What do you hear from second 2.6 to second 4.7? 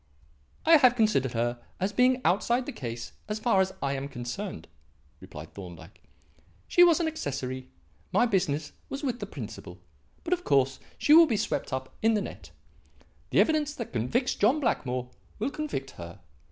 the case as far as I am concerned,"